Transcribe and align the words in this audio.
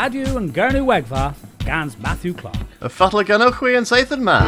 Radu 0.00 0.34
and 0.34 0.54
Gernu 0.54 0.86
Wegva, 0.86 1.34
Gans 1.66 1.98
Matthew 1.98 2.32
Clark. 2.32 2.56
Gynnwch 3.28 3.60
chwi 3.60 3.76
yn 3.76 3.90
seith 3.92 4.16
yn 4.16 4.24
ma. 4.24 4.40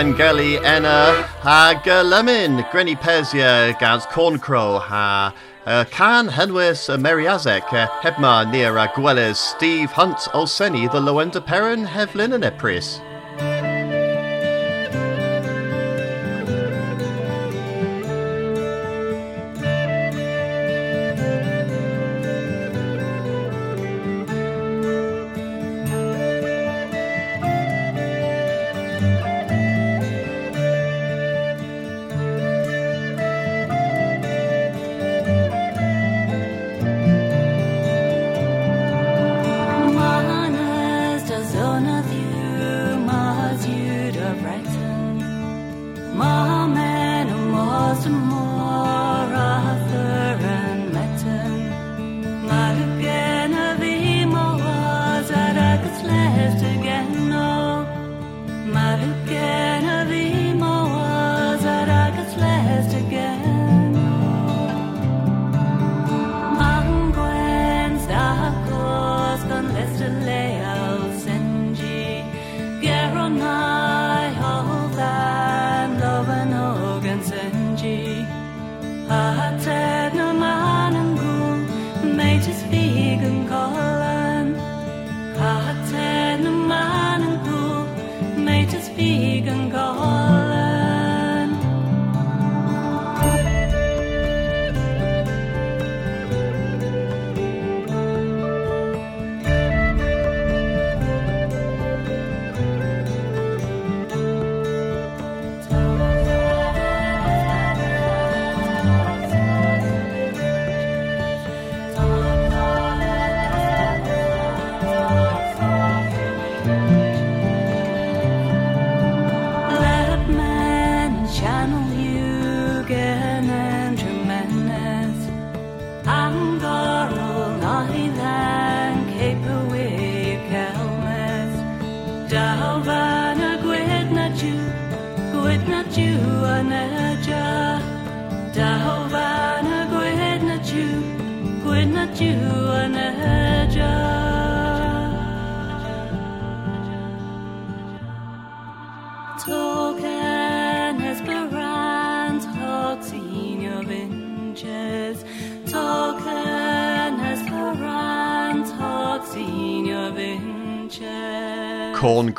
Pengelly 0.00 0.56
enna 0.64 1.12
ha 1.42 1.74
gylymun 1.84 2.66
Grenny 2.70 2.96
Pesia 2.98 3.78
gans 3.78 4.06
Corncrow 4.06 4.80
ha 4.80 5.34
uh, 5.66 5.84
Can 5.90 6.26
Henwys 6.26 6.88
uh, 6.88 6.96
Meriazek 6.96 7.70
uh, 7.74 7.86
Hebma 8.00 8.50
near 8.50 8.78
uh, 8.78 9.34
Steve 9.34 9.90
Hunt 9.90 10.16
Olseni 10.32 10.90
the 10.90 10.98
Lowender 10.98 11.44
Peran 11.44 11.86
Hevlin 11.86 12.32
and 12.32 12.44
Epris. 12.44 12.98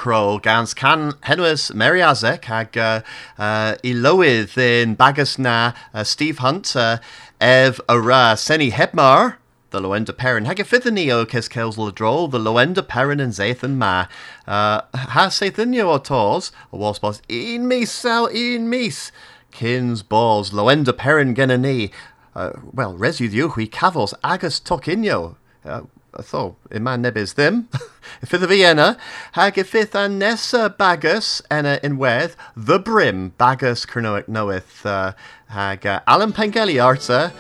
Crow 0.02 0.40
gans 0.40 0.74
can 0.74 1.12
henwys 1.30 1.76
Mary 1.76 2.00
Azek 2.00 2.50
ag 2.50 2.76
uh, 2.76 3.02
uh, 3.38 3.76
i 3.84 3.92
lywydd 3.94 4.58
in 4.58 4.96
bagus 4.96 5.38
na 5.38 5.74
uh, 5.94 6.04
Steve 6.04 6.40
Hunt 6.40 6.76
uh, 6.76 6.98
ef 7.40 7.80
y 7.88 7.98
ra 8.08 8.34
Senny 8.34 8.72
Hebmar 8.72 9.36
the 9.70 9.80
Lowender 9.80 10.12
Peran. 10.12 10.48
Hag 10.48 10.58
y 10.58 10.66
ffyddyn 10.66 10.98
ni 10.98 11.06
o 11.12 11.24
Cys 11.24 11.48
Cels 11.48 11.78
Ladrol, 11.78 12.32
the 12.32 12.40
Lowender 12.40 12.82
Peran 12.82 13.22
yn 13.22 13.30
Zathan 13.30 13.78
ma. 13.78 14.08
Uh, 14.48 14.82
ha 15.14 15.28
Zathan 15.30 15.78
o 15.86 16.00
tos, 16.00 16.52
o 16.74 16.80
was 16.80 16.98
bos 16.98 17.22
un 17.30 17.68
mis 17.68 17.92
saw 17.92 18.26
un 18.26 18.68
mis. 18.72 19.12
Kins 19.52 20.02
balls, 20.02 20.50
Lowender 20.50 20.98
Peran 20.98 21.36
gen 21.36 21.62
ni. 21.62 21.92
Uh, 22.34 22.54
well, 22.74 22.98
resu 22.98 23.30
ddiwch 23.30 23.62
i 23.62 23.70
cafos 23.70 24.18
agus 24.24 24.60
toc 24.60 24.90
unio. 24.90 25.36
Uh, 25.64 25.82
tho, 26.20 26.56
yma 26.72 26.98
nebys 27.00 27.34
ddim. 27.36 27.68
them, 27.72 27.82
y 28.22 28.48
fi 28.48 28.64
enna, 28.68 28.98
hag 29.34 29.58
y 29.58 29.64
fydd 29.64 29.96
a 29.96 30.08
nesa 30.10 30.70
bagus 30.78 31.42
enna 31.50 31.78
unwedd, 31.84 32.36
The 32.56 32.80
Brim, 32.80 33.32
bagus 33.38 33.86
Cernoic 33.86 34.28
Noeth, 34.28 34.86
uh, 34.86 35.14
hag 35.48 35.86
uh, 35.86 36.02
Alan 36.08 36.34
Pengelly 36.34 36.80
arta, 36.80 37.32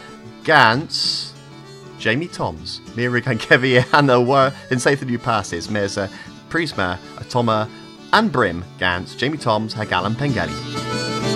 Gans, 0.43 1.33
Jamie 1.99 2.27
Toms, 2.27 2.81
Miri 2.95 3.21
gan 3.21 3.37
cefi 3.37 3.85
anna 3.93 4.19
war 4.19 4.53
in 4.71 4.79
saith 4.79 5.03
new 5.05 5.19
passes, 5.19 5.69
mes 5.69 5.97
uh, 5.97 6.07
Prisma, 6.49 6.97
Atoma, 7.17 7.69
and 8.13 8.31
Brim, 8.31 8.65
Gans, 8.79 9.15
Jamie 9.15 9.37
Toms, 9.37 9.73
hag 9.73 9.91
Alan 9.91 10.15
Pengelly. 10.15 11.30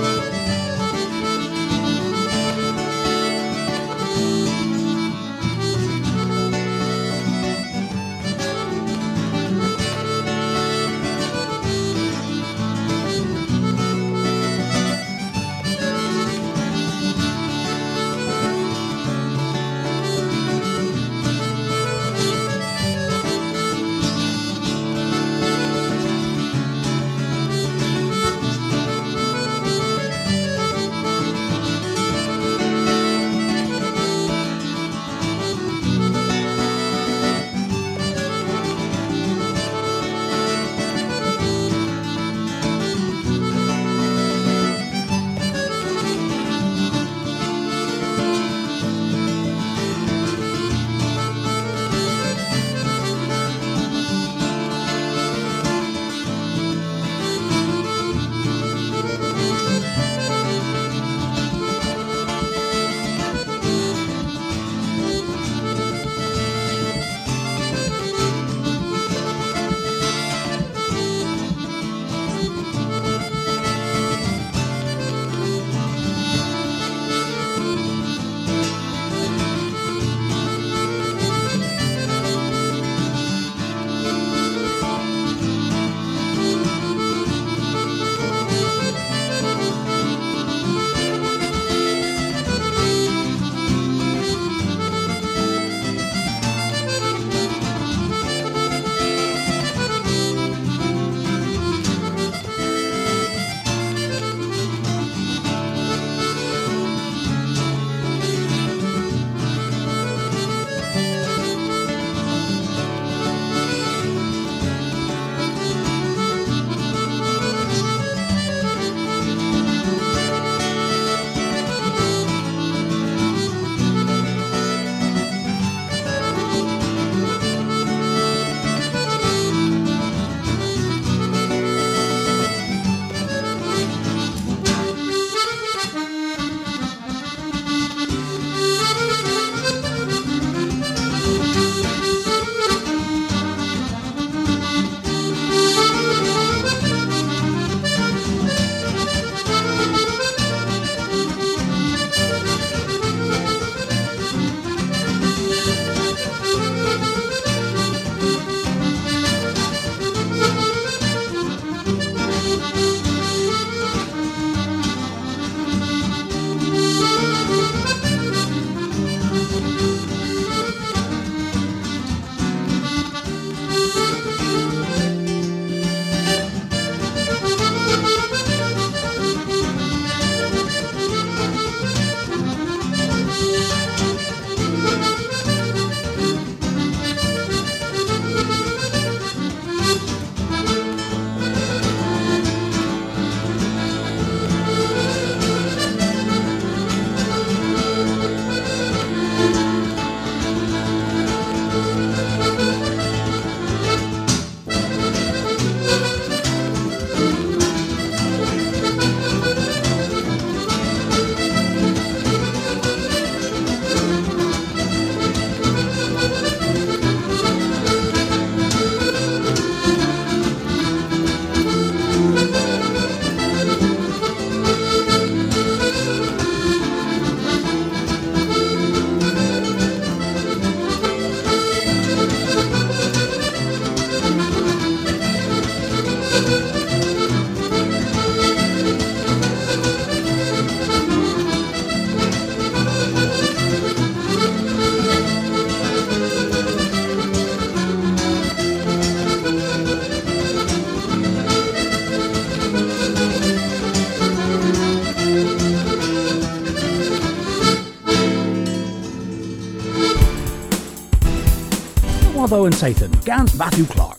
And 262.66 262.74
Sathan, 262.74 263.24
Gans 263.24 263.56
Matthew 263.60 263.86
Clark. 263.86 264.18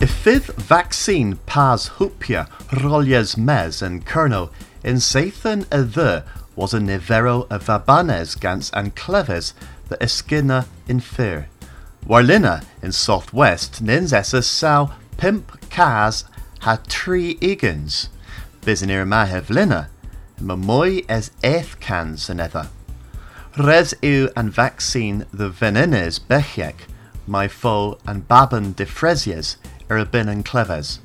Ifydd 0.00 0.54
vaccine 0.54 1.36
pas 1.44 1.90
hwpia 1.98 2.48
rolies 2.82 3.36
mes 3.36 3.82
yn 3.82 4.00
Cerno 4.04 4.48
in 4.82 4.96
Sathan 4.96 5.66
y 5.70 6.22
was 6.56 6.72
a 6.72 6.80
nivero 6.80 7.46
a 7.50 7.58
vabanes 7.58 8.40
gans 8.40 8.70
and 8.72 8.94
cleves 8.96 9.52
the 9.90 9.98
esgina 9.98 10.64
in 10.88 11.00
fear. 11.00 11.48
Warlina 12.06 12.64
in 12.80 12.92
southwest 12.92 13.82
nins 13.82 14.14
essa 14.14 14.42
sao 14.42 14.92
pimp 15.18 15.68
cas 15.68 16.24
ha 16.60 16.78
tri 16.88 17.34
egans. 17.42 18.08
Bisinir 18.62 19.06
mahev 19.06 19.50
lina, 19.50 19.90
mamoy 20.40 21.04
as 21.06 21.30
eth 21.44 21.78
cans 21.80 22.30
and 22.30 22.40
ether. 22.40 22.70
Res 23.58 23.92
yw 24.00 24.32
an 24.36 24.48
vaccine 24.48 25.26
the 25.34 25.50
venenes 25.50 26.18
bechiek, 26.18 26.86
my 27.26 27.48
foe 27.48 27.98
and 28.06 28.26
baban 28.28 28.74
de 28.74 28.86
fresies 28.86 29.56
er 29.90 29.98
a 29.98 30.04
bin 30.04 30.28
and 30.28 30.44
cleves. 30.44 31.00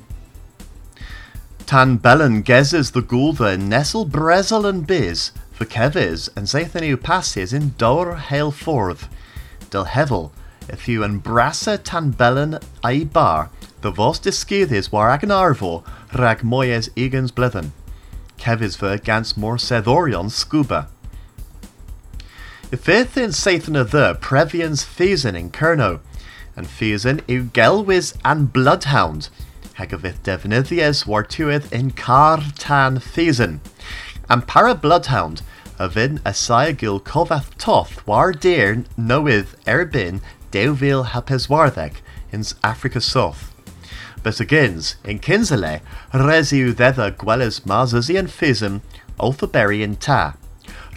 Tan 1.66 1.98
bellen 1.98 2.44
gezes 2.44 2.92
the 2.92 3.02
gulva 3.02 3.58
nestle 3.58 4.06
brezel 4.06 4.68
and 4.68 4.88
biz, 4.88 5.32
for 5.52 5.66
kevis 5.66 6.30
and 6.36 6.48
zaethenu 6.48 7.02
passes 7.02 7.52
in 7.52 7.74
dor 7.78 8.16
hail 8.16 8.52
forth, 8.52 9.10
del 9.70 9.86
hevel, 9.86 10.32
if 10.70 10.88
you 10.88 11.04
and 11.04 11.24
tan 11.24 12.12
bellen 12.14 12.62
ai 12.84 13.04
bar, 13.04 13.50
the 13.82 13.92
vos 13.92 14.20
discudis 14.20 14.92
war 14.92 15.10
ag 15.10 15.24
an 15.24 15.30
arvo, 15.30 15.84
rag 16.14 16.40
moyes 16.40 16.90
egans 16.96 17.32
blithen. 17.32 17.72
Kevis 18.38 18.78
ver 18.78 18.98
gans 18.98 19.36
more 19.36 19.58
sethorion 19.58 20.30
scuba. 20.30 20.88
Ifith 22.70 23.16
in 23.16 23.32
Satan 23.32 23.78
of 23.78 23.92
the 23.92 24.16
Previans 24.16 24.84
Feason 24.84 25.38
in 25.38 25.52
Kerno, 25.52 26.02
and 26.54 26.68
Feason 26.68 27.22
u 27.26 27.46
Gelwis 27.46 28.14
and 28.26 28.52
Bloodhound, 28.52 29.30
Hegavith 29.78 30.20
Devinithies 30.20 31.06
wartuith 31.06 31.72
in 31.72 31.92
Car 31.92 32.42
Tan 32.58 33.00
Feason, 33.00 33.62
and 34.30 34.46
Para 34.46 34.76
Bloodhound, 34.76 35.44
Avin 35.80 36.20
Asaya 36.26 36.76
Gil 36.76 37.00
Kovath 37.00 37.58
Toth 37.58 38.06
war 38.06 38.34
dear 38.34 38.84
knoweth 38.98 39.56
Erbin 39.66 40.20
Deuvil 40.52 41.06
Hapeswarthek 41.06 42.02
in 42.34 42.44
Africa 42.66 43.00
South. 43.00 43.56
But 44.24 44.42
agains, 44.42 44.98
in 45.06 45.20
Kinsale, 45.20 45.80
Resiu 46.12 46.76
Thether 46.76 47.12
Gwellis 47.12 47.62
Marzazian 47.62 48.28
Feason, 48.28 48.82
Olthaberry 49.18 49.82
in 49.82 49.96
Ta. 49.96 50.36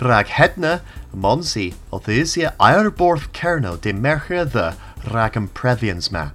rag 0.01 0.27
hedna, 0.27 0.81
monsi, 1.13 1.75
o 1.93 1.99
ddysia 2.01 2.53
a'r 2.59 2.91
borth 2.91 3.27
cerno 3.37 3.75
de 3.81 3.93
mercher 3.93 4.47
ddy 4.49 4.71
rhag 5.13 5.37
yn 5.41 5.49
prefians 5.59 6.11
ma. 6.15 6.31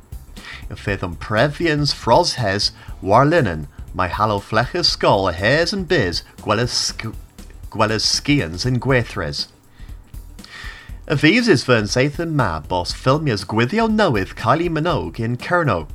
Yn 0.70 0.78
fydd 0.82 1.06
yn 1.08 1.16
prefians 1.22 1.94
fros 1.94 2.36
hes 2.42 2.72
war 3.02 3.26
linen, 3.26 3.66
mae 3.94 4.14
halo 4.14 4.38
flecha 4.40 4.84
sgol 4.86 5.30
a 5.32 5.34
hes 5.34 5.74
yn 5.74 5.88
biz 5.90 6.22
gwelys 6.46 8.06
sgians 8.06 8.70
yn 8.70 8.80
gweithres. 8.86 9.48
Y 11.10 11.18
fydd 11.22 11.50
is 11.58 11.66
fy 11.66 11.82
yn 12.22 12.38
ma 12.38 12.60
bos 12.60 12.94
ffilmias 12.94 13.46
gwyddio 13.50 13.90
newydd 13.90 14.38
Kylie 14.38 14.70
Minogue 14.70 15.26
yn 15.26 15.38
Cerno, 15.38 15.86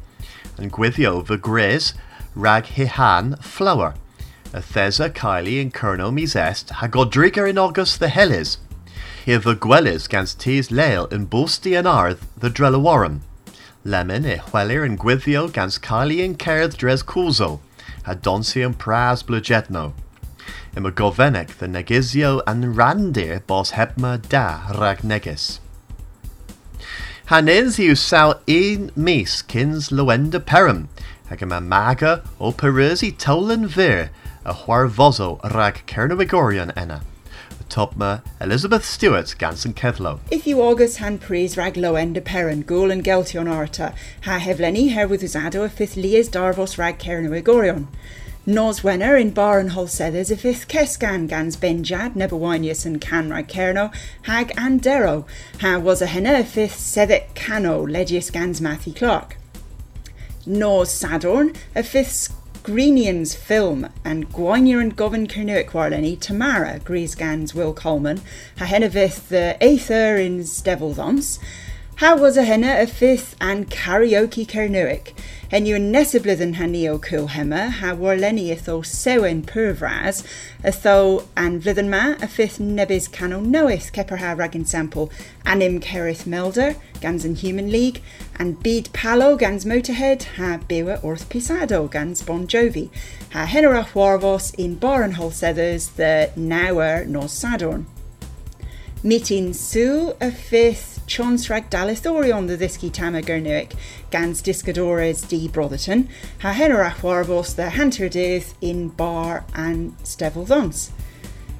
yn 0.58 0.70
gwyddio 0.74 1.18
fy 1.26 1.38
gres 1.38 1.92
rag 2.34 2.74
hihan 2.76 3.36
flower– 3.42 3.94
A 4.52 4.60
Thesa 4.60 5.08
Kylie 5.08 5.60
in 5.60 5.70
Kerno 5.70 6.12
mis 6.12 6.34
est, 6.34 6.70
ha 6.70 6.88
Godriga 6.88 7.48
in 7.48 7.56
August 7.56 8.00
the 8.00 8.08
Hellis. 8.08 8.58
Here 9.24 9.38
the 9.38 9.54
Gwellis 9.54 10.08
gans 10.08 10.34
tees 10.34 10.70
Leil 10.70 11.06
in 11.12 11.28
Bosti 11.28 11.78
and 11.78 11.86
Arth 11.86 12.26
the 12.36 12.50
Drelawarum. 12.50 13.20
Lemon 13.84 14.26
e 14.26 14.38
Hwelir 14.38 14.84
and 14.84 14.98
Gwithio 14.98 15.52
gans 15.52 15.78
Kylie 15.78 16.24
in 16.24 16.34
Kerth 16.34 16.76
Dres 16.76 17.04
Kulzo, 17.04 17.60
ha 18.06 18.10
and 18.10 18.76
Praz 18.76 19.22
Blujetno. 19.22 19.92
Im 20.76 20.84
a 20.84 20.90
govenek 20.90 21.58
the 21.58 21.68
negizio 21.68 22.42
and 22.44 22.74
randir 22.74 23.46
bos 23.46 23.70
hebma 23.72 24.20
da 24.28 24.66
rag 24.76 25.02
negis. 25.02 25.60
Hanens 27.28 27.78
yw 27.78 27.96
saw 27.96 28.34
un 28.48 28.90
mis 28.96 29.42
kins 29.42 29.90
loenda 29.90 30.40
perum, 30.40 30.88
hag 31.28 31.40
maga 31.46 32.24
o 32.40 32.50
perisi 32.50 33.16
tolan 33.16 33.68
vir, 33.68 34.10
a 34.44 34.54
huarvozo 34.54 35.42
rag 35.54 35.82
cernowigorion 35.86 36.72
enna. 36.76 37.02
Topma 37.68 38.22
Elizabeth 38.40 38.84
Stewart 38.84 39.26
Ganson 39.38 39.72
Kethlow. 39.72 40.18
If 40.30 40.46
you 40.46 40.60
August 40.60 41.00
praise 41.20 41.56
rag 41.56 41.76
low 41.76 41.94
end 41.94 42.16
a 42.16 42.20
parent, 42.20 42.66
goal 42.66 42.90
and 42.90 43.04
geltion 43.04 43.48
arta, 43.48 43.94
ha 44.24 44.40
hevleni 44.40 44.94
her 44.94 45.06
with 45.06 45.20
his 45.20 45.36
usado 45.36 45.64
a 45.64 45.68
fifth 45.68 45.96
lias 45.96 46.28
darvos 46.28 46.78
rag 46.78 46.98
cernowigorion. 46.98 47.86
Nos 48.44 48.80
wenner 48.80 49.20
in 49.20 49.30
bar 49.30 49.60
and 49.60 49.70
wholesalers 49.70 50.30
a 50.30 50.36
fifth 50.36 50.66
kesgan 50.66 51.28
gans 51.28 51.56
benjad 51.56 52.14
nebawinius 52.14 52.84
and 52.84 53.00
canrag 53.00 53.46
kerno 53.46 53.94
hag 54.22 54.52
and 54.56 54.82
dero 54.82 55.26
ha 55.60 55.78
was 55.78 56.02
a 56.02 56.06
henna 56.06 56.42
fifth 56.42 56.76
sedet 56.76 57.34
cano 57.34 57.86
legius 57.86 58.30
gans 58.30 58.60
Matthew 58.60 58.94
Clark. 58.94 59.36
Nos 60.46 60.90
sadorn 60.90 61.54
a 61.76 61.82
fifth 61.84 62.34
Greenians 62.70 63.34
film 63.34 63.88
and 64.04 64.30
Gwainier 64.30 64.80
and 64.80 64.94
Govern 64.94 65.26
Kernuic 65.26 65.70
Warleni 65.70 66.16
Tamara 66.20 66.78
Grease 66.78 67.16
gans 67.16 67.52
Will 67.52 67.74
Coleman 67.74 68.20
ha 68.58 68.64
henna 68.64 68.88
vith 68.88 69.28
the 69.28 69.56
Aether 69.60 70.14
in 70.16 70.44
Stevelthons 70.44 71.40
ha 72.00 72.14
was 72.14 72.38
a 72.38 72.44
henna 72.44 72.80
a 72.80 72.86
fifth 72.86 73.36
and 73.42 73.68
karaoke 73.68 74.46
Kernuic 74.46 75.12
en 75.52 75.66
yw 75.66 75.80
nesiblydd 75.82 76.54
hanio 76.56 76.94
cool 77.06 77.26
hema 77.34 77.64
ha 77.80 77.90
warleni 78.02 78.46
ytho 78.54 78.76
sewen 78.90 79.42
purvras? 79.50 80.22
Ytho 80.70 81.26
an 81.36 81.60
flydden 81.60 81.90
ma 81.90 82.14
a 82.22 82.28
fifth 82.38 82.58
nebys 82.58 83.10
cano 83.18 83.42
noeth 83.56 83.90
keper 83.92 84.20
ha 84.24 84.32
ragin 84.40 84.66
sample. 84.66 85.10
Anim 85.44 85.78
Kerith 85.78 86.26
Melder 86.26 86.74
gans 87.02 87.26
an 87.26 87.34
Human 87.34 87.70
League. 87.70 88.00
And 88.38 88.62
Bede 88.62 88.92
Palo 88.94 89.36
gans 89.36 89.66
Motorhead. 89.66 90.22
Ha 90.38 90.58
Bewa 90.68 91.00
Orth 91.02 91.28
Pisado 91.28 91.90
gans 91.90 92.22
Bon 92.22 92.46
Jovi. 92.46 92.88
Ha 93.32 93.44
henera 93.44 93.84
warvos 93.88 94.54
in 94.54 94.76
bar 94.76 95.02
and 95.02 95.16
wholesalers 95.16 95.88
the 95.96 96.30
Nauer 96.34 97.04
nor 97.06 97.24
Sadorn. 97.24 97.84
Meeting 99.02 99.54
Sue 99.54 100.14
a 100.20 100.30
fifth 100.30 101.02
Chonsrag 101.06 101.70
Dalithorion 101.70 102.48
the 102.48 102.58
Thisky 102.58 102.92
Tama 102.92 103.22
Gans 103.22 104.42
Discadores 104.42 105.26
D. 105.26 105.48
Brotherton, 105.48 106.06
Ha 106.40 106.52
Henerach 106.52 106.96
Warvos 106.96 107.56
the 107.56 107.70
Hanterdith 107.70 108.52
in 108.60 108.88
Bar 108.88 109.46
and 109.54 109.96
Stevelthons. 110.00 110.90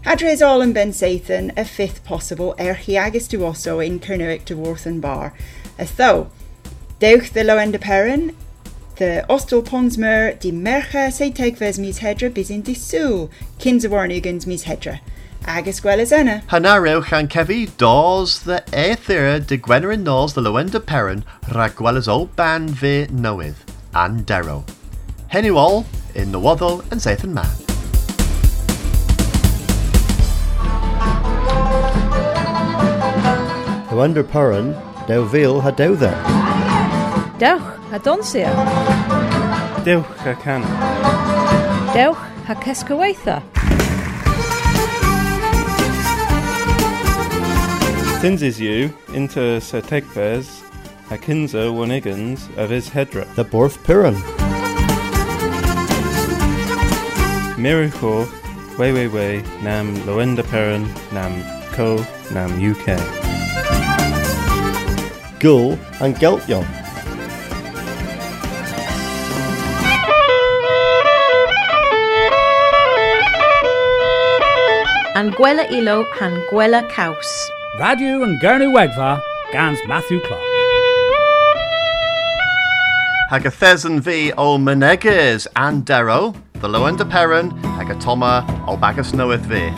Hadres 0.04 0.46
all 0.46 0.60
and 0.60 0.74
Ben 0.74 0.90
Sathan, 0.90 1.56
a 1.56 1.64
fifth 1.64 2.04
possible, 2.04 2.54
Erchiagus 2.58 3.26
Duoso 3.26 3.84
in 3.84 4.00
Kernuic 4.00 4.44
de 4.44 4.54
Worthen 4.54 5.00
Bar. 5.00 5.32
A 5.78 5.86
tho, 5.86 6.30
Deuch 6.98 7.32
the 7.32 7.40
Lowender 7.40 7.80
Peran, 7.80 8.34
the 8.96 9.24
Ostel 9.30 9.64
Ponsmer, 9.64 10.38
di 10.38 10.52
Mercha 10.52 11.08
Seitegves 11.08 11.78
mis 11.78 12.00
Hedra 12.00 12.28
bis 12.28 12.50
in 12.50 12.60
di 12.60 12.74
Sul, 12.74 13.30
Kinzawarnugans 13.58 14.46
mis 14.46 14.64
Hedra. 14.64 15.00
agus 15.46 15.80
gwelas 15.80 16.12
yna. 16.12 16.42
Hana 16.48 16.80
rewch 16.80 17.12
an 17.12 17.28
cefi 17.28 17.70
dos 17.76 18.40
the 18.40 18.62
eithira 18.72 19.44
de 19.46 19.58
gwenerin 19.58 20.02
nos 20.02 20.34
the 20.34 20.40
Lowenda 20.40 20.80
Perrin 20.80 21.24
rhag 21.48 21.74
gwelas 21.74 22.08
o 22.08 22.26
ban 22.36 22.68
fe 22.68 23.06
newydd, 23.06 23.56
an 23.94 24.22
dero. 24.24 24.64
Henu 25.32 25.56
ol, 25.56 25.84
in 26.14 26.32
Nywoddol 26.32 26.82
yn 26.92 26.98
Seithyn 26.98 27.32
Man. 27.32 27.46
Lywender 33.90 34.26
Perrin, 34.26 34.74
dewfil 35.06 35.60
ha 35.62 35.70
dewdda. 35.70 36.12
Dewch 37.38 37.70
ha 37.90 37.98
donsia. 37.98 38.50
Dewch 39.84 40.18
ha 40.24 40.34
can. 40.34 40.62
Dewch 41.94 42.18
ha 42.46 42.54
cesgwaitha. 42.54 43.42
Tinses 48.20 48.60
you 48.60 48.92
into 49.14 49.62
Sir 49.62 49.80
Tegves, 49.80 50.60
a 51.10 51.16
kinzo 51.16 51.72
wanigans 51.72 52.54
of 52.58 52.68
his 52.68 52.90
hedra. 52.90 53.24
The 53.34 53.44
Borth 53.44 53.82
Piran. 53.82 54.12
Miracle, 57.58 58.28
way 58.78 58.92
way 58.92 59.08
way, 59.08 59.42
nam 59.62 59.96
loenda 60.04 60.42
peran, 60.42 60.84
nam 61.14 61.32
co, 61.72 62.04
nam 62.30 62.50
UK. 62.60 63.00
Gul 65.40 65.78
and 66.02 66.14
Geltjon. 66.16 66.66
An 75.16 75.30
gwela 75.32 75.64
ilo 75.72 76.04
han 76.18 76.34
gwela 76.50 76.86
caws. 76.90 77.50
Radu 77.78 78.24
and 78.24 78.40
Gernu 78.40 78.72
Wegva, 78.74 79.22
Gans 79.52 79.78
Matthew 79.86 80.20
Clark. 80.20 80.42
Hagathezan 83.30 84.00
v 84.00 84.32
Olmeneges 84.32 85.46
and 85.54 85.86
Dero, 85.86 86.34
the 86.54 86.68
Lowender 86.68 87.08
Peran, 87.08 87.52
Hagatoma, 87.78 88.44
Olbagas 88.66 89.14
Noeth 89.14 89.46
v. 89.46 89.68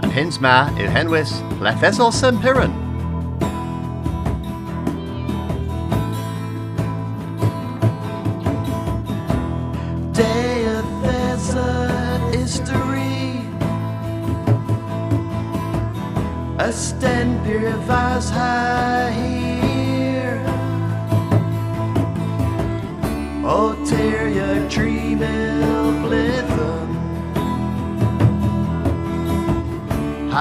And 0.00 0.12
Hinsma, 0.12 0.70
Ilhenwis, 0.78 1.32
Lethesol 1.58 2.12
Sempirin. 2.12 2.79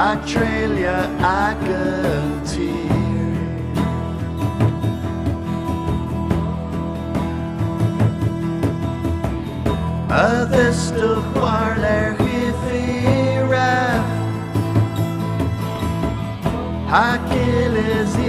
I 0.01 0.15
trail 0.25 0.79
your 0.79 1.05
icon 1.19 2.41
tear. 2.45 2.79
A 10.09 10.45
vista 10.45 11.21
parler 11.33 12.15
hifira 12.17 13.73
Achilles 16.87 18.15
you 18.15 18.28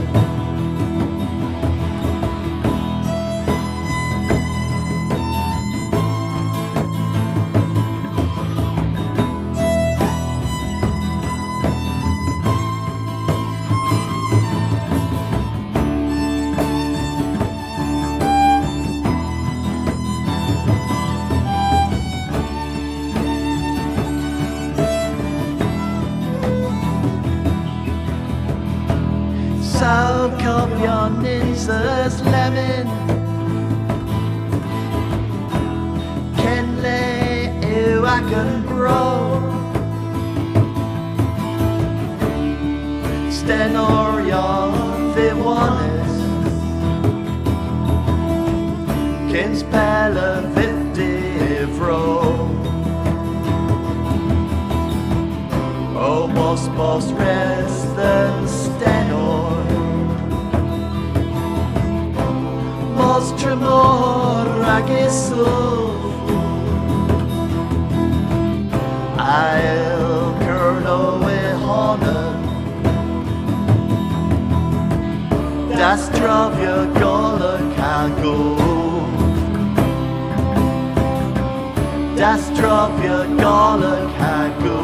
ninjas 32.11 32.23
lemon. 32.25 32.87
Can 36.35 36.81
lay 36.81 37.59
you 37.61 38.05
I 38.05 38.19
can 38.29 38.65
grow 38.65 39.41
Stenorion 43.29 44.73
Viwanis 45.13 46.15
Kins 49.31 49.63
Pella 49.63 50.43
Vitivro 50.55 52.01
Almost 55.95 56.69
oh, 56.69 56.75
post 56.75 57.13
rest 57.13 57.95
than 57.95 58.47
stenor 58.47 59.40
tremor 63.39 64.45
agisu 64.77 65.45
I'll 69.17 70.33
curl 70.43 71.19
with 71.23 71.61
honor. 71.67 72.27
Das 75.77 76.01
zdrowie 76.09 76.77
gole 76.99 77.53
kago 77.77 78.37
Das 82.15 82.41
gole 83.41 83.95
kago 84.17 84.79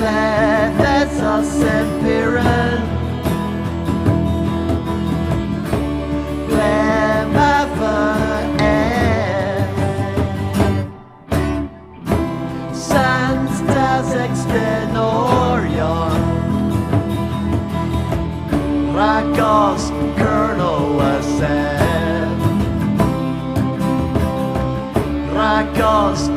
That's 0.00 1.20
a 1.20 1.36
sempiran 12.76 13.48
Sans 13.48 13.62
das 13.66 14.14
extenorion 14.14 16.12
Rakos 18.94 19.90
Colonel 20.16 21.22
said 21.38 22.36
Rakos 25.34 26.35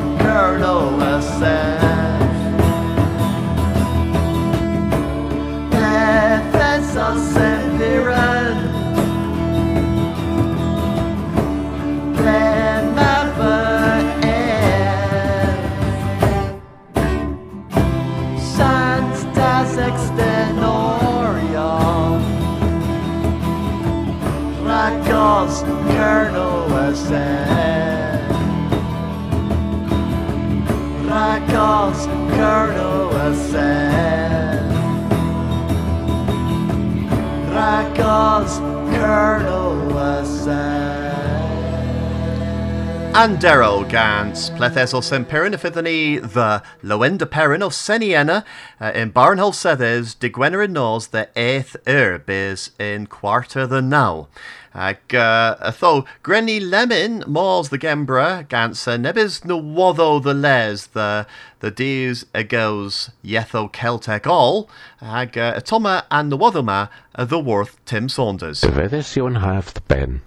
Andero 43.19 43.83
gans 43.89 44.49
plethesol 44.51 45.01
semperin 45.03 45.53
ifithani 45.53 46.21
the 46.21 46.63
Lowender 46.81 47.25
Peran 47.25 47.61
of 47.61 47.73
Seniena 47.73 48.45
uh, 48.79 48.93
in 48.95 49.11
Barnhull 49.11 49.51
Sethes 49.51 50.17
de 50.17 50.29
Gwenerin 50.29 50.71
Nos 50.71 51.07
the 51.07 51.27
eighth 51.35 51.75
herb 51.85 52.29
is 52.29 52.71
in 52.79 53.07
quarter 53.07 53.67
the 53.67 53.81
now. 53.81 54.29
Ag 54.73 55.13
uh, 55.13 55.57
atho 55.61 56.05
Grenny 56.23 56.61
Lemon 56.61 57.25
mors 57.27 57.67
the 57.67 57.77
Gembra 57.77 58.47
Ganser 58.47 58.97
nebis 58.97 59.43
no 59.43 59.61
wotho 59.61 60.23
the 60.23 60.33
les 60.33 60.87
the 60.87 61.27
the 61.59 61.71
dews 61.71 62.23
agos 62.33 63.09
yetho 63.21 63.69
Celtic 63.69 64.27
all 64.27 64.69
ag 65.01 65.37
uh, 65.37 65.59
atoma 65.59 66.05
and 66.09 66.31
uh, 66.31 67.25
the 67.25 67.37
worth 67.37 67.83
Tim 67.83 68.07
Saunders. 68.07 68.61
Dyfeddes 68.61 69.17
i 69.17 69.19
o'n 69.19 69.41
hafd 69.43 69.85
ben, 69.89 70.21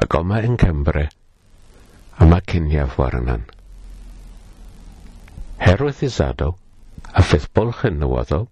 ac 0.00 0.14
oma 0.14 0.40
yn 0.40 0.56
Cymru, 0.56 1.10
yma 2.20 2.40
cyniaf 2.52 2.98
warnan. 3.00 3.46
Herwydd 5.60 6.02
isadw, 6.04 6.50
a 7.16 7.22
phethbolch 7.24 7.80
yn 7.88 7.96
nywoddo, 8.02 8.42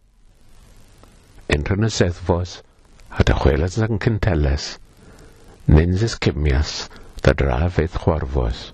unrhyw 1.52 1.76
yn 1.80 1.88
y 1.88 1.90
seddfos, 1.92 2.54
a 3.12 3.24
dychwelas 3.28 3.76
yn 3.84 4.00
cynteles, 4.04 4.70
nyns 5.68 6.04
yscumias, 6.08 6.72
da 7.24 7.36
dra 7.36 7.60
fydd 7.76 8.00
chwarfos. 8.04 8.64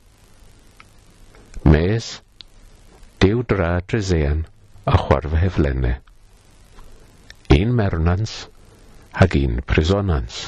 Mes, 1.66 2.08
diw 3.24 3.42
dra 3.50 3.74
drisean, 3.82 4.46
a 4.86 4.96
chwarf 5.00 5.34
heflenne. 5.42 5.96
Un 7.58 7.74
mernans, 7.78 8.34
hag 9.18 9.38
un 9.42 9.60
prisonans. 9.66 10.40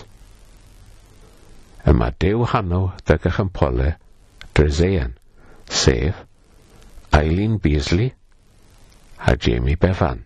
Yma 1.87 2.13
dew 2.23 2.47
hanw 2.55 2.91
ddygach 3.03 3.43
yn 3.43 3.55
pole, 3.55 3.95
Trezean, 4.57 5.13
sef 5.69 6.23
Eileen 7.13 7.59
Beasley 7.59 8.15
a 9.19 9.37
Jamie 9.37 9.77
Bevan. 9.77 10.23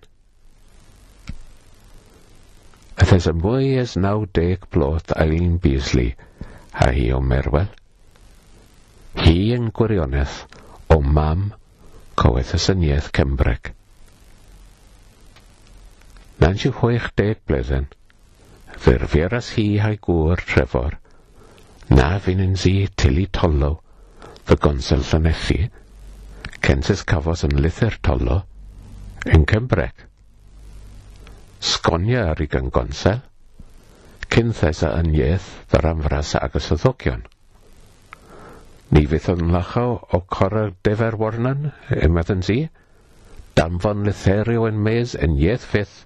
At 2.97 3.13
as 3.17 3.27
y 3.27 3.35
mwy 3.35 3.73
as 3.83 3.97
naw 3.99 4.23
deg 4.39 4.69
bloth 4.71 5.11
Eileen 5.17 5.57
Beasley 5.65 6.13
a 6.87 6.93
hi 6.95 7.09
o 7.17 7.19
Merwell. 7.33 7.73
Hi 9.19 9.35
yn 9.57 9.73
gwirionedd 9.75 10.39
o 10.95 11.01
mam 11.19 11.49
coedd 12.23 12.55
y 12.55 12.63
syniaeth 12.69 13.11
Cembreg. 13.19 13.73
96 16.47 17.43
bleden, 17.51 17.91
fyrfiar 18.87 19.35
as 19.43 19.51
hi 19.59 19.67
a'i 19.91 19.99
gŵr 20.07 20.47
Trefor, 20.55 21.01
na 21.99 22.13
fi'n 22.23 22.47
yn 22.47 22.55
zi 22.63 22.77
tili 22.95 23.27
tolo, 23.41 23.75
y 24.51 24.57
gonsel 24.59 25.05
llanethu, 25.07 25.69
Census 26.61 27.05
Cafos 27.07 27.45
yn 27.47 27.55
Lithyr 27.63 27.97
Tolo, 28.03 28.41
yn 29.27 29.45
Cembrec. 29.47 30.07
Sgonia 31.61 32.25
ar 32.33 32.43
ei 32.43 32.49
gyngonsel, 32.51 33.21
cynthesa 34.31 34.91
yn 34.99 35.13
ieth 35.15 35.47
fyr 35.71 35.89
amfras 35.93 36.35
agos 36.41 36.69
y 36.75 36.81
ddogion. 36.83 37.23
Ni 38.91 39.05
fydd 39.11 39.31
yn 39.37 39.55
lacho 39.55 39.87
o 40.19 40.23
corau 40.37 40.75
defer 40.87 41.19
warnan, 41.23 41.71
ymadd 41.95 42.35
yn 42.35 42.45
si, 42.51 42.59
danfon 43.59 44.03
lytherio 44.09 44.67
yn 44.71 44.83
mes 44.83 45.15
yn 45.15 45.39
ieth 45.39 45.67
fydd 45.77 45.97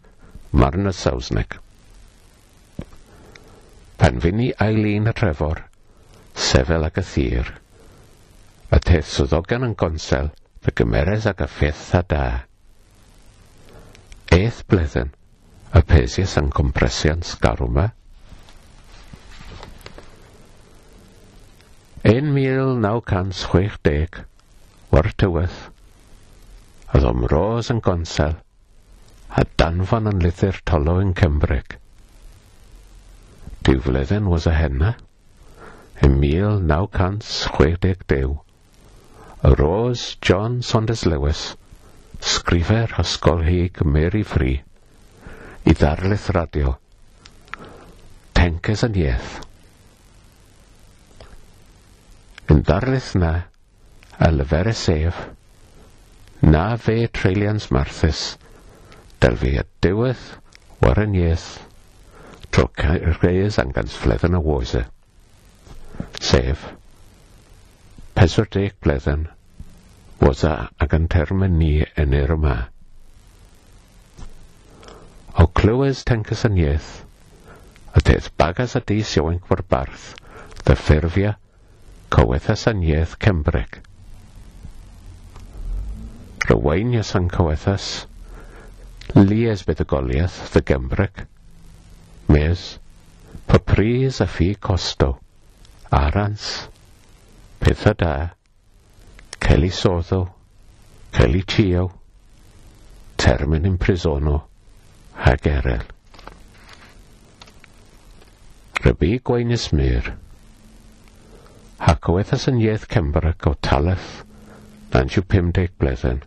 marn 0.52 0.92
y 0.92 0.96
Sausneg. 1.00 1.56
Pan 4.00 4.20
fyny 4.20 4.50
i 4.50 4.54
Eileen 4.68 5.12
Trefor, 5.16 5.64
sefel 6.34 6.84
ag 6.84 7.00
y 7.00 7.08
thir, 7.14 7.54
ateith 8.84 9.08
swyddogion 9.08 9.64
yn 9.64 9.72
gonsel 9.80 10.26
fy 10.60 10.68
gymeres 10.76 11.24
ag 11.30 11.38
y 11.40 11.46
ffeth 11.48 11.94
a 11.96 12.04
da. 12.12 12.44
Eighth 14.36 14.60
blethyn, 14.68 15.08
y 15.72 15.80
pesius 15.88 16.36
yn 16.36 16.52
compresion 16.52 17.24
sgarw 17.24 17.64
yma. 17.64 17.96
Un 22.12 22.28
mil 22.36 22.76
naw 22.84 23.00
cant 23.08 23.32
chwech 23.48 23.80
deg, 23.88 24.20
war 24.92 25.08
tywyth, 25.16 25.72
oedd 26.92 27.08
o'm 27.08 27.24
ros 27.32 27.72
yn 27.72 27.80
gonsel, 27.88 28.36
a 29.32 29.48
danfon 29.64 30.12
yn 30.12 30.20
lythyr 30.26 30.60
tolo 30.68 31.00
yn 31.00 31.16
Cymryd. 31.22 31.80
Dyw 33.64 33.80
flwyddyn 33.88 34.28
was 34.28 34.44
a 34.44 34.52
henna, 34.60 34.92
ym 36.04 36.20
1962. 36.20 38.43
Rose 39.44 40.16
John 40.22 40.62
Saunders 40.62 41.04
Lewis, 41.04 41.54
sgrifer 42.18 42.88
Hysgol 42.96 43.42
Hig 43.44 43.84
Mary 43.84 44.22
Free, 44.22 44.62
i 45.68 45.72
ddarlith 45.76 46.30
radio, 46.32 46.70
tenkes 48.32 48.86
yn 48.86 48.94
ieth. 49.02 49.34
Yn 52.48 52.62
darlith 52.64 53.10
na, 53.20 53.32
a 54.16 54.30
lyfer 54.32 54.70
y 54.72 54.74
sef, 54.80 55.18
na 56.40 56.62
fe 56.80 57.02
treulians 57.12 57.68
marthus, 57.68 58.22
del 59.20 59.36
fe 59.42 59.58
y 59.60 59.92
war 59.92 60.16
warren 60.80 61.18
ieth, 61.20 61.50
tro 62.48 62.70
cael 62.72 63.12
reis 63.20 63.60
angans 63.60 63.92
fledden 63.92 64.40
y 64.40 64.42
wose. 64.48 64.86
Sef, 66.16 66.64
Pedwardeg 68.24 68.72
bleden 68.80 69.28
was 70.18 70.42
a 70.48 70.70
ag 70.80 70.94
yn 70.96 71.08
termyn 71.12 71.58
ni 71.60 71.82
yn 72.02 72.14
yr 72.16 72.30
yma. 72.38 72.54
O 75.42 75.44
clywes 75.60 76.00
ten 76.10 76.22
cysyniaeth, 76.30 76.88
y 77.92 78.02
tedd 78.08 78.30
bagas 78.40 78.78
a 78.80 78.82
dis 78.92 79.12
yw 79.20 79.28
yn 79.34 79.42
gwarbarth, 79.44 80.06
dy 80.64 80.78
ffurfia, 80.86 81.34
cyweth 82.16 82.48
a 82.48 82.58
syniaeth 82.62 83.18
Cembreg. 83.26 83.76
Rywain 86.48 86.96
ys 87.04 87.12
yn 87.20 87.28
cywethas, 87.36 87.92
lies 89.20 89.68
bedygoliaeth 89.68 90.40
dy 90.56 90.64
Gembreg, 90.72 91.26
mes, 92.32 92.68
papris 93.52 94.24
a 94.24 94.32
ffi 94.38 94.54
costo, 94.70 95.18
arans, 96.04 96.54
pethau 97.64 97.94
da, 97.96 98.14
cael 99.40 99.64
ei 99.64 99.72
soddo, 99.72 100.20
cael 101.16 101.38
ei 101.40 101.44
tio, 101.48 101.86
termyn 103.16 103.64
yn 103.70 103.78
prisono, 103.80 104.36
a 105.16 105.32
gerel. 105.40 105.84
Rybu 108.84 109.18
Gweinys 109.24 109.70
Myr 109.72 110.10
ac 111.92 112.08
o 112.12 112.18
ethasyniaeth 112.20 112.84
Cembrac 112.92 113.46
o 113.48 113.54
Talath 113.68 114.10
950 114.92 115.72
bleden. 115.80 116.20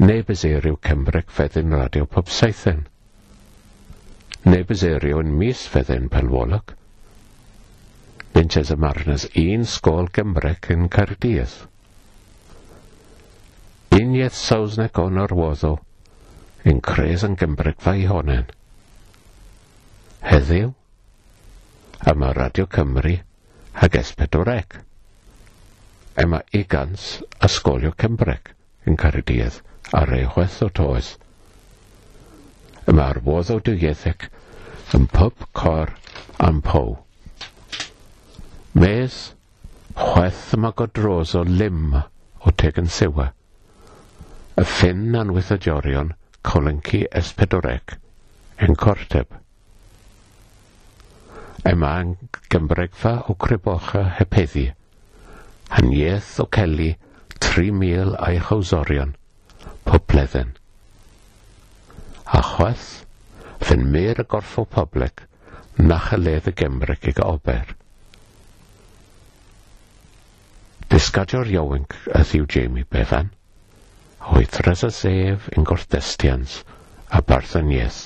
Neu 0.00 0.22
byseiriw 0.28 0.76
Cembrac 0.88 1.32
feddyn 1.38 1.72
radio 1.76 2.04
pob 2.06 2.28
saethen. 2.32 2.84
Neu 4.44 4.64
byseiriw 4.68 5.22
yn 5.24 5.32
mis 5.40 5.64
feddyn 5.72 6.08
penwolog. 6.12 6.76
Benches 8.40 8.70
y 8.70 8.76
Marnes 8.76 9.28
un 9.36 9.66
sgol 9.68 10.06
Gymrec 10.16 10.70
yn 10.72 10.86
Caerdydd. 10.88 11.54
Uniaeth 13.92 14.38
Sausneg 14.38 14.96
o'n 15.02 15.20
orwoddo, 15.20 15.74
yn 16.64 16.80
cres 16.86 17.20
yn 17.26 17.34
Gymrec 17.42 17.76
fai 17.84 18.06
honen. 18.08 18.46
Heddiw, 20.24 20.70
yma 22.14 22.30
Radio 22.38 22.64
Cymru 22.78 23.12
ag 23.84 24.00
Esbedorec. 24.00 24.78
Yma 26.24 26.40
Igans 26.62 27.10
Ysgolio 27.50 27.92
Cymrec 27.92 28.54
yn 28.88 28.96
Caerdydd 29.04 29.60
ar 30.00 30.16
eichweth 30.16 30.62
o 30.64 30.70
toes. 30.80 31.12
Yma 32.88 33.10
arwoddo 33.12 33.60
dwyethec 33.68 34.30
yn 34.96 35.10
pub 35.12 35.44
cor 35.52 35.92
am 36.48 36.64
pow. 36.64 37.02
Mes, 38.72 39.14
chweth 39.98 40.52
yma 40.54 40.70
godros 40.78 41.32
o 41.34 41.40
lim 41.42 41.94
o 41.96 42.50
teg 42.54 42.76
yn 42.78 42.86
sewa. 42.86 43.24
Y 44.54 44.62
ffyn 44.62 45.16
anwyth 45.18 45.50
y 45.50 45.56
jorion, 45.64 46.12
colenci 46.46 47.00
espedorec, 47.20 47.96
yn 48.62 48.78
corteb. 48.78 49.34
Yma 51.66 51.90
yn 52.04 52.14
gymbregfa 52.54 53.16
o 53.26 53.34
crebocha 53.34 54.04
hepeddi, 54.20 54.68
hanieth 55.74 56.30
o 56.38 56.46
celi 56.54 56.92
tri 57.42 57.74
mil 57.74 58.14
a'i 58.22 58.38
chawsorion, 58.38 59.16
pob 59.82 60.06
bledden. 60.14 60.54
A 62.30 62.46
chweth, 62.52 63.02
fyn 63.66 63.90
mir 63.90 64.22
y 64.22 64.28
gorffo 64.30 64.68
poblec, 64.78 65.26
nach 65.82 66.12
y 66.14 66.22
ledd 66.22 66.54
y 66.54 66.54
gemrec 66.62 67.10
i 67.10 67.18
ober. 67.26 67.74
Disgadio'r 70.90 71.50
iowenc 71.54 71.94
ydyw 72.20 72.46
Jamie 72.50 72.86
Bevan, 72.96 73.28
oedd 74.34 74.56
y 74.70 74.90
Sef 74.94 75.46
yn 75.56 75.66
gordestians 75.68 76.56
a 77.14 77.20
barthoniaeth. 77.22 78.00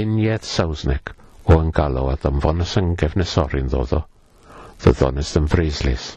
Uniaeth 0.00 0.46
Sausneg 0.48 1.12
o 1.50 1.58
yn 1.60 1.70
galw 1.76 2.08
a 2.12 2.16
ddymfonus 2.22 2.76
yn 2.80 2.94
gefnesorin 3.02 3.68
ddoddo, 3.72 4.00
ddoddonis 4.82 5.34
yn 5.40 5.48
frislis. 5.50 6.08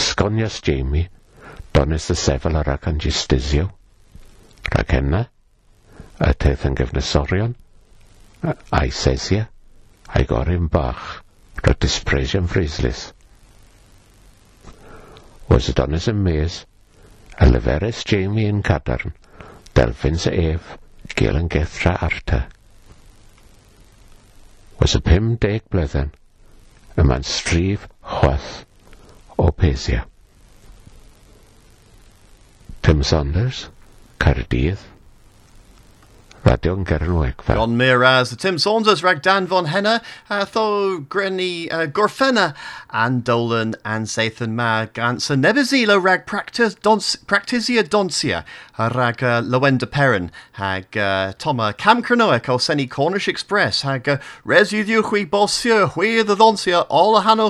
Ysgonias 0.00 0.60
Jamie, 0.66 1.08
donis 1.76 2.08
y 2.12 2.16
sefel 2.22 2.56
ar 2.62 2.72
ac 2.76 2.88
yn 2.92 3.02
gistysio, 3.02 3.68
rhag 4.70 4.96
enna, 5.02 5.22
y 6.16 6.32
teth 6.44 6.64
yn 6.70 6.80
gefnesorion, 6.80 7.54
a'i 8.80 8.90
sesia, 9.04 9.48
a'i 10.14 10.24
gorin 10.32 10.72
bach 10.72 11.25
cael 11.66 11.74
dispresion 11.80 12.46
freeslys. 12.46 13.12
Was 15.50 15.68
Adonis 15.72 16.06
yn 16.12 16.20
mes, 16.22 16.60
a 17.42 17.48
leferus 17.50 18.04
Jamie 18.06 18.46
yn 18.46 18.62
Cadarn, 18.62 19.14
delfyn 19.74 20.18
a 20.30 20.32
Ef, 20.52 20.76
Gael 21.18 21.40
yn 21.40 21.50
Gethra 21.50 21.96
Arta. 22.06 22.44
Was 24.78 24.94
y 24.94 25.02
pum 25.02 25.34
deg 25.42 25.66
blydden, 25.74 26.12
y 26.94 27.02
ma'n 27.02 27.26
strif 27.26 27.88
chwath 28.14 28.62
o 29.36 29.50
Pesia. 29.50 30.04
Tim 32.86 33.02
Saunders, 33.02 33.66
Cardydd, 34.22 34.78
1912 34.78 34.95
Caerdydd, 36.46 36.66
Radio 36.66 36.76
Gernwegfa. 36.84 37.54
Gon 37.54 37.76
Miraz, 37.76 38.36
Tim 38.36 38.56
Saunders, 38.56 39.02
rag 39.02 39.20
Dan 39.20 39.46
von 39.48 39.64
Henna, 39.64 40.00
uh, 40.30 40.44
tho 40.44 41.00
Grenny 41.00 41.68
uh, 41.72 41.86
and 42.90 43.24
Dolan 43.24 43.74
and 43.84 44.06
Sathan 44.06 44.52
Ma, 44.52 44.84
Gans 44.84 45.28
and 45.28 45.42
Nebezilo 45.42 46.00
rag 46.00 46.24
practisia 46.24 47.82
doncia, 47.82 48.44
rag 48.78 49.24
uh, 49.24 49.42
Lowender 49.42 49.86
Peran, 49.86 50.30
hag 50.52 50.96
uh, 50.96 51.32
Toma 51.36 51.72
Cam 51.72 52.00
Cronoic, 52.00 52.48
o 52.48 52.58
Cornish 52.86 53.26
Express, 53.26 53.82
hag 53.82 54.08
uh, 54.08 54.18
Res 54.44 54.70
Yudhiu 54.70 55.02
Hui 55.02 55.24
Hui 55.24 56.22
the 56.22 56.36
Doncia, 56.36 56.86
all 56.88 57.20
Hano. 57.22 57.46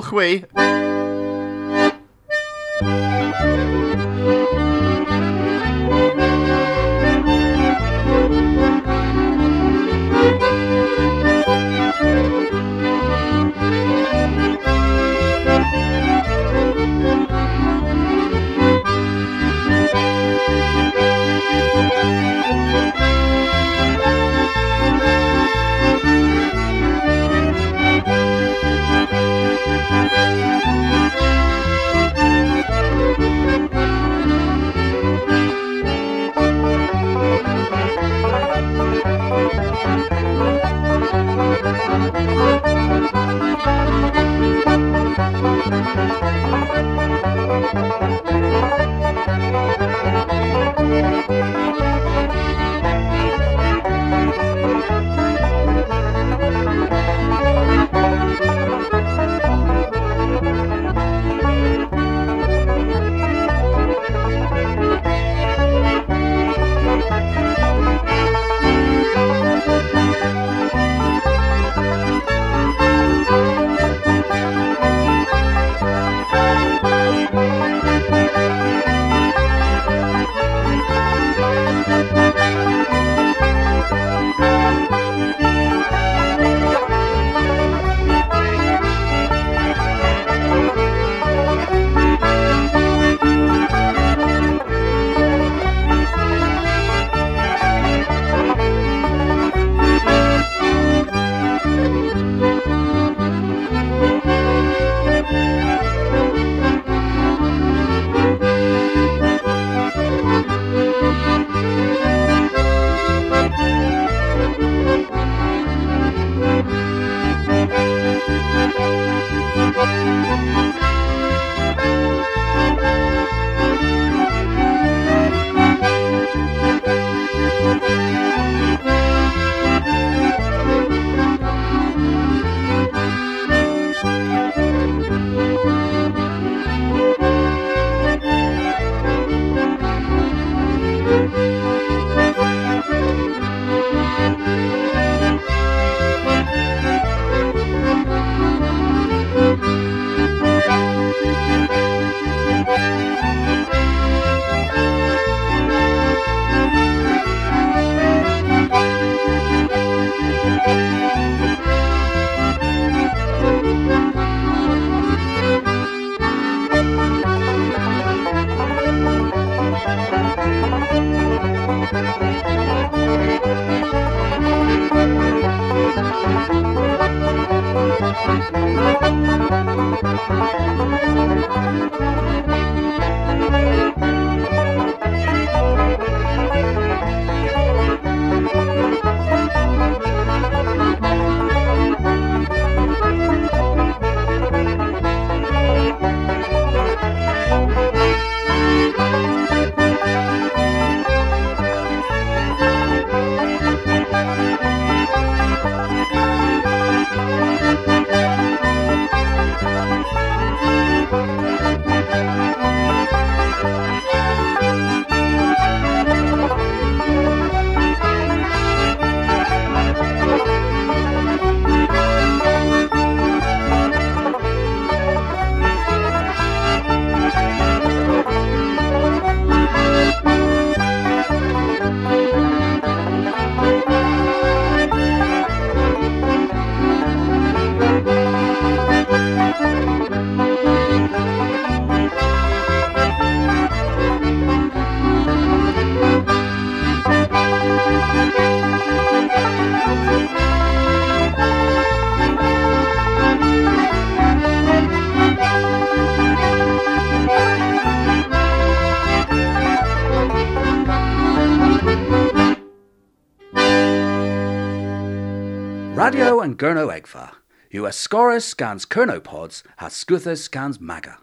Gurno 266.57 266.87
Egfa. 266.87 267.33
You 267.69 267.83
Ascorus 267.83 268.41
scans 268.43 268.87
Kernopods, 268.87 269.61
has 269.77 269.93
Scuthus 269.93 270.41
scans 270.41 270.79
Maga. 270.81 271.19